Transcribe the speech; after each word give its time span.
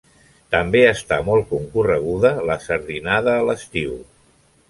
També 0.53 0.79
està 0.91 1.19
molt 1.27 1.45
concorreguda 1.51 2.33
la 2.51 2.57
sardinada 2.65 3.35
a 3.37 3.47
l'estiu. 3.51 3.93